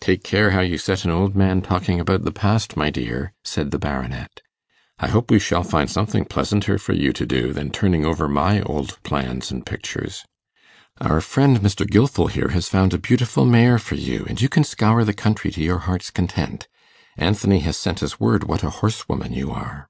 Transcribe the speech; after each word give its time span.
'Take 0.00 0.24
care 0.24 0.50
how 0.50 0.58
you 0.62 0.76
set 0.76 1.04
an 1.04 1.12
old 1.12 1.36
man 1.36 1.62
talking 1.62 2.00
about 2.00 2.24
the 2.24 2.32
past, 2.32 2.76
my 2.76 2.90
dear,' 2.90 3.32
said 3.44 3.70
the 3.70 3.78
Baronet; 3.78 4.40
'I 4.98 5.08
hope 5.10 5.30
we 5.30 5.38
shall 5.38 5.62
find 5.62 5.88
something 5.88 6.24
pleasanter 6.24 6.76
for 6.76 6.92
you 6.92 7.12
to 7.12 7.24
do 7.24 7.52
than 7.52 7.70
turning 7.70 8.04
over 8.04 8.26
my 8.26 8.62
old 8.62 9.00
plans 9.04 9.52
and 9.52 9.64
pictures. 9.64 10.24
Our 11.00 11.20
friend 11.20 11.60
Mr. 11.60 11.88
Gilfil 11.88 12.32
here 12.32 12.48
has 12.48 12.68
found 12.68 12.92
a 12.92 12.98
beautiful 12.98 13.44
mare 13.46 13.78
for 13.78 13.94
you 13.94 14.26
and 14.28 14.40
you 14.40 14.48
can 14.48 14.64
scour 14.64 15.04
the 15.04 15.14
country 15.14 15.52
to 15.52 15.62
your 15.62 15.78
heart's 15.78 16.10
content. 16.10 16.66
Anthony 17.16 17.60
has 17.60 17.76
sent 17.76 18.02
us 18.02 18.18
word 18.18 18.42
what 18.48 18.64
a 18.64 18.70
horsewoman 18.70 19.32
you 19.34 19.52
are. 19.52 19.88